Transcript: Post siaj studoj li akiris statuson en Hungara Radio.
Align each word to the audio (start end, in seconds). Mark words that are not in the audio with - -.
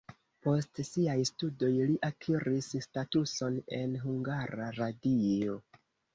Post 0.45 0.79
siaj 0.87 1.17
studoj 1.29 1.69
li 1.89 1.97
akiris 2.07 2.71
statuson 2.87 3.61
en 3.83 3.95
Hungara 4.09 4.73
Radio. 4.81 5.63